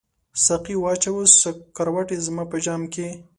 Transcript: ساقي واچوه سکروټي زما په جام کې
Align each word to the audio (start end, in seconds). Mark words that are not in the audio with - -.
ساقي 0.45 0.75
واچوه 0.83 1.23
سکروټي 1.41 2.17
زما 2.25 2.43
په 2.51 2.57
جام 2.65 2.81
کې 2.93 3.07